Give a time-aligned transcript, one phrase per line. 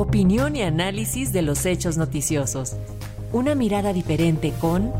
[0.00, 2.74] Opinión y análisis de los hechos noticiosos.
[3.34, 4.94] Una mirada diferente con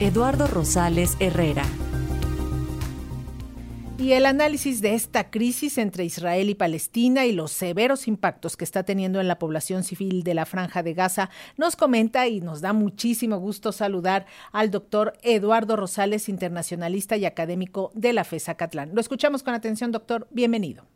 [0.00, 1.62] Eduardo Rosales Herrera.
[3.96, 8.64] Y el análisis de esta crisis entre Israel y Palestina y los severos impactos que
[8.64, 12.60] está teniendo en la población civil de la Franja de Gaza nos comenta y nos
[12.60, 18.90] da muchísimo gusto saludar al doctor Eduardo Rosales, internacionalista y académico de la FESA Catlán.
[18.94, 20.26] Lo escuchamos con atención, doctor.
[20.32, 20.86] Bienvenido.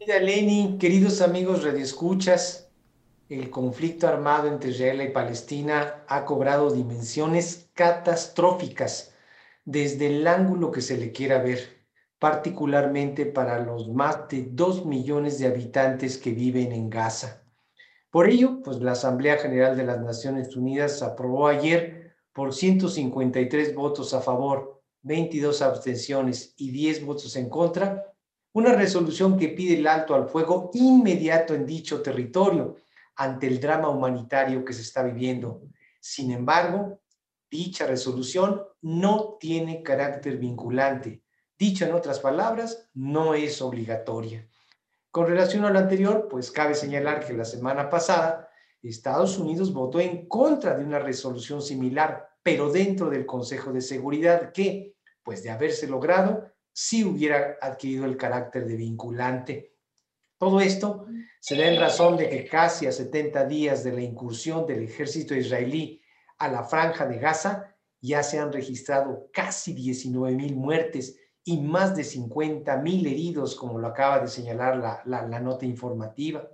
[0.00, 2.72] Mira, Lenny, queridos amigos radioescuchas,
[3.28, 9.14] el conflicto armado entre Israel y Palestina ha cobrado dimensiones catastróficas
[9.66, 11.84] desde el ángulo que se le quiera ver,
[12.18, 17.42] particularmente para los más de dos millones de habitantes que viven en Gaza.
[18.10, 24.14] Por ello, pues la Asamblea General de las Naciones Unidas aprobó ayer por 153 votos
[24.14, 28.09] a favor, 22 abstenciones y 10 votos en contra
[28.52, 32.76] una resolución que pide el alto al fuego inmediato en dicho territorio
[33.16, 35.62] ante el drama humanitario que se está viviendo.
[36.00, 37.00] Sin embargo,
[37.50, 41.22] dicha resolución no tiene carácter vinculante.
[41.58, 44.48] Dicho en otras palabras, no es obligatoria.
[45.10, 48.48] Con relación a lo anterior, pues cabe señalar que la semana pasada
[48.82, 54.52] Estados Unidos votó en contra de una resolución similar, pero dentro del Consejo de Seguridad
[54.52, 56.50] que, pues de haberse logrado,
[56.82, 59.74] si hubiera adquirido el carácter de vinculante.
[60.38, 61.04] Todo esto
[61.38, 65.34] se da en razón de que casi a 70 días de la incursión del ejército
[65.34, 66.00] israelí
[66.38, 71.94] a la franja de Gaza, ya se han registrado casi 19 mil muertes y más
[71.94, 76.48] de 50 mil heridos, como lo acaba de señalar la, la nota informativa,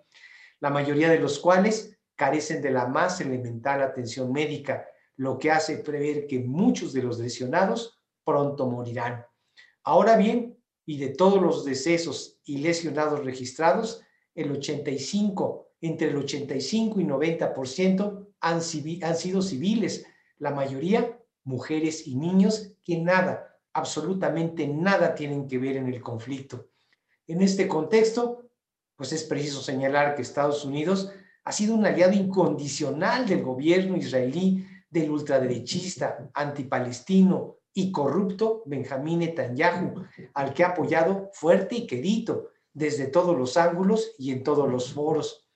[0.59, 5.79] la mayoría de los cuales carecen de la más elemental atención médica, lo que hace
[5.79, 9.25] prever que muchos de los lesionados pronto morirán.
[9.87, 14.03] Ahora bien, y de todos los decesos y lesionados registrados,
[14.35, 20.05] el 85, entre el 85 y 90% han, han sido civiles,
[20.39, 26.67] la mayoría mujeres y niños que nada, absolutamente nada tienen que ver en el conflicto.
[27.29, 28.51] En este contexto,
[28.97, 31.13] pues es preciso señalar que Estados Unidos
[31.45, 40.03] ha sido un aliado incondicional del gobierno israelí, del ultraderechista, antipalestino, y corrupto Benjamín Netanyahu,
[40.33, 44.95] al que ha apoyado fuerte y querido desde todos los ángulos y en todos los
[44.95, 45.47] foros.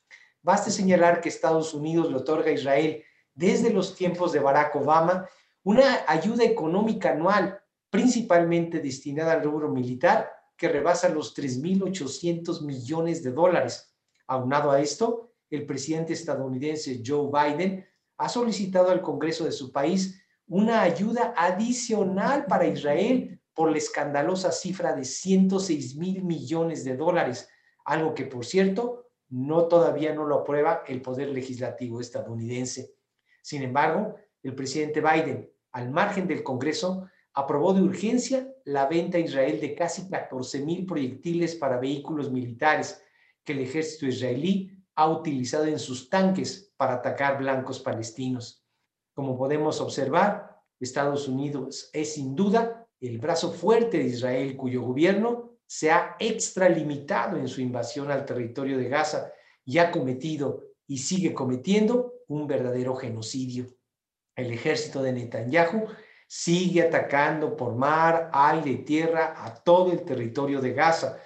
[0.42, 3.02] Baste señalar que Estados Unidos le otorga a Israel
[3.34, 5.30] desde los tiempos de Barack Obama
[5.62, 7.58] una ayuda económica anual,
[7.88, 13.94] principalmente destinada al rubro militar, que rebasa los 3.800 millones de dólares.
[14.26, 17.86] Aunado a esto, el presidente estadounidense Joe Biden
[18.18, 20.19] ha solicitado al Congreso de su país
[20.50, 27.48] una ayuda adicional para Israel por la escandalosa cifra de 106 mil millones de dólares,
[27.84, 32.94] algo que, por cierto, no todavía no lo aprueba el Poder Legislativo estadounidense.
[33.40, 39.20] Sin embargo, el presidente Biden, al margen del Congreso, aprobó de urgencia la venta a
[39.20, 43.00] Israel de casi 14 mil proyectiles para vehículos militares
[43.44, 48.59] que el ejército israelí ha utilizado en sus tanques para atacar blancos palestinos.
[49.14, 55.50] Como podemos observar, Estados Unidos es sin duda el brazo fuerte de Israel cuyo gobierno
[55.66, 59.32] se ha extralimitado en su invasión al territorio de Gaza
[59.64, 63.66] y ha cometido y sigue cometiendo un verdadero genocidio.
[64.34, 65.86] El ejército de Netanyahu
[66.26, 71.18] sigue atacando por mar, aire y tierra a todo el territorio de Gaza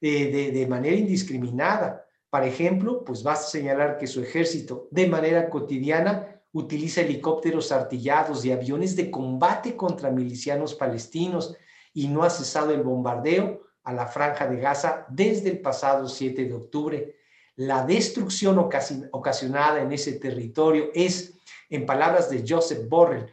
[0.00, 2.06] eh, de, manera indiscriminada.
[2.28, 8.52] Por ejemplo, pues basta señalar que su ejército de manera cotidiana utiliza helicópteros artillados y
[8.52, 11.56] aviones de combate contra milicianos palestinos
[11.94, 16.44] y no ha cesado el bombardeo a la franja de Gaza desde el pasado 7
[16.44, 17.16] de octubre.
[17.56, 21.34] La destrucción ocasionada en ese territorio es,
[21.68, 23.26] en palabras de Joseph Borrell,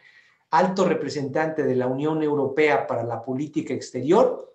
[0.51, 4.51] alto representante de la Unión Europea para la Política Exterior,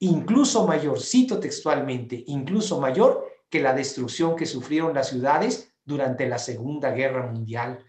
[0.00, 6.38] incluso mayor, cito textualmente, incluso mayor que la destrucción que sufrieron las ciudades durante la
[6.38, 7.84] Segunda Guerra Mundial.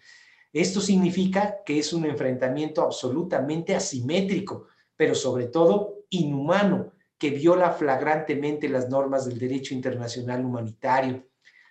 [0.51, 8.69] Esto significa que es un enfrentamiento absolutamente asimétrico, pero sobre todo inhumano, que viola flagrantemente
[8.69, 11.25] las normas del derecho internacional humanitario.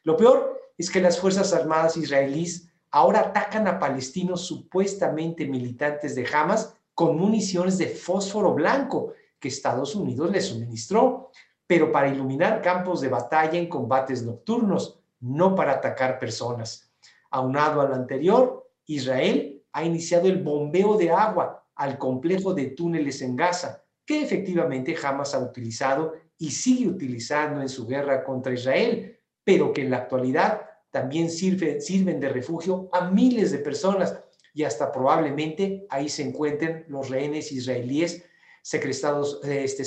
[0.05, 6.27] Lo peor es que las Fuerzas Armadas israelíes ahora atacan a palestinos supuestamente militantes de
[6.33, 11.31] Hamas con municiones de fósforo blanco que Estados Unidos les suministró,
[11.67, 16.91] pero para iluminar campos de batalla en combates nocturnos, no para atacar personas.
[17.31, 23.23] Aunado a lo anterior, Israel ha iniciado el bombeo de agua al complejo de túneles
[23.23, 29.20] en Gaza, que efectivamente jamás ha utilizado y sigue utilizando en su guerra contra Israel,
[29.44, 34.19] pero que en la actualidad también sirven de refugio a miles de personas
[34.55, 38.25] y hasta probablemente ahí se encuentren los rehenes israelíes
[38.62, 39.85] secuestrados, este,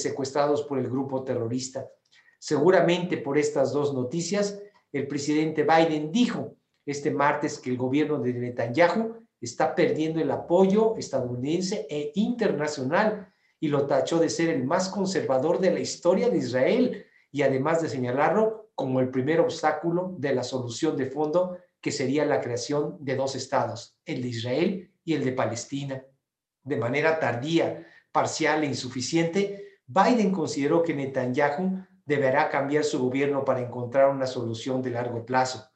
[0.67, 1.89] por el grupo terrorista.
[2.39, 4.59] Seguramente por estas dos noticias,
[4.91, 6.55] el presidente Biden dijo
[6.85, 13.67] este martes que el gobierno de Netanyahu está perdiendo el apoyo estadounidense e internacional y
[13.67, 17.89] lo tachó de ser el más conservador de la historia de Israel y además de
[17.89, 23.15] señalarlo como el primer obstáculo de la solución de fondo que sería la creación de
[23.15, 26.03] dos estados, el de Israel y el de Palestina.
[26.63, 33.61] De manera tardía, parcial e insuficiente, Biden consideró que Netanyahu deberá cambiar su gobierno para
[33.61, 35.70] encontrar una solución de largo plazo.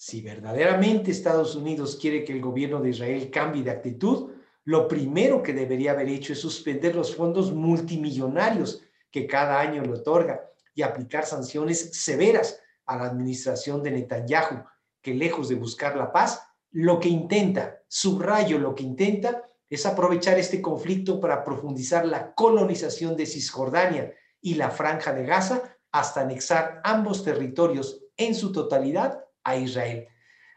[0.00, 4.30] Si verdaderamente Estados Unidos quiere que el gobierno de Israel cambie de actitud,
[4.62, 8.80] lo primero que debería haber hecho es suspender los fondos multimillonarios
[9.10, 14.62] que cada año le otorga y aplicar sanciones severas a la administración de Netanyahu,
[15.02, 20.38] que lejos de buscar la paz, lo que intenta, subrayo lo que intenta, es aprovechar
[20.38, 26.80] este conflicto para profundizar la colonización de Cisjordania y la franja de Gaza hasta anexar
[26.84, 30.06] ambos territorios en su totalidad a Israel.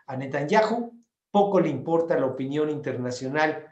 [0.08, 0.92] A Netanyahu
[1.32, 3.68] poco le importa la opinión internacional,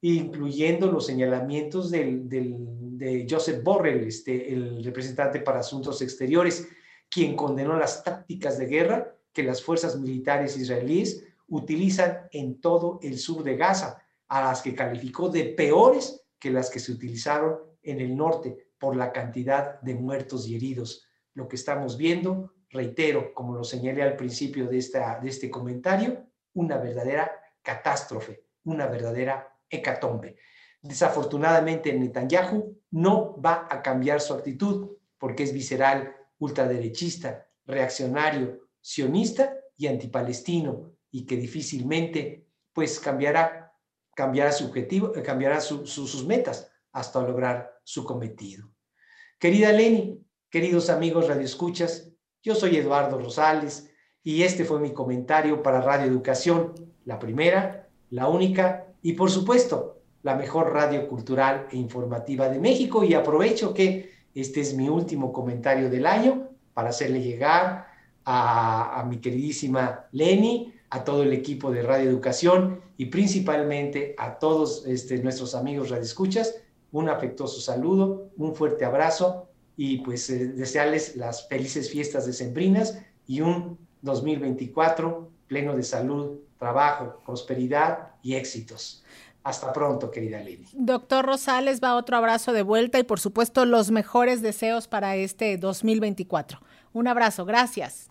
[0.00, 6.68] incluyendo los señalamientos de Joseph Borrell, este, el representante para asuntos exteriores,
[7.10, 13.18] quien condenó las tácticas de guerra que las fuerzas militares israelíes utilizan en todo el
[13.18, 18.00] sur de Gaza, a las que calificó de peores que las que se utilizaron en
[18.00, 21.04] el norte por la cantidad de muertos y heridos.
[21.34, 26.26] Lo que estamos viendo reitero, como lo señalé al principio de, esta, de este comentario,
[26.54, 27.30] una verdadera
[27.62, 30.36] catástrofe, una verdadera hecatombe.
[30.82, 39.86] Desafortunadamente, Netanyahu no va a cambiar su actitud porque es visceral, ultraderechista, reaccionario, sionista y
[39.86, 43.74] antipalestino y que difícilmente pues cambiará,
[44.14, 48.72] cambiará su objetivo, cambiará sus metas hasta lograr su cometido.
[49.38, 52.09] Querida Leni, queridos amigos radioescuchas,
[52.42, 53.90] yo soy Eduardo Rosales
[54.22, 56.72] y este fue mi comentario para Radio Educación,
[57.04, 63.04] la primera, la única y por supuesto la mejor radio cultural e informativa de México.
[63.04, 67.86] Y aprovecho que este es mi último comentario del año para hacerle llegar
[68.24, 74.86] a, mi queridísima Leni, a todo el equipo de Radio Educación y principalmente a todos
[74.86, 76.56] este, nuestros amigos radioescuchas,
[76.92, 79.49] un afectuoso saludo, un fuerte abrazo
[79.82, 87.22] y pues eh, desearles las felices fiestas decembrinas y un 2024 pleno de salud, trabajo,
[87.24, 89.02] prosperidad y éxitos.
[89.42, 90.66] Hasta pronto, querida Lili.
[90.74, 95.56] Doctor Rosales, va otro abrazo de vuelta y por supuesto los mejores deseos para este
[95.56, 96.60] 2024.
[96.92, 98.09] Un abrazo, gracias.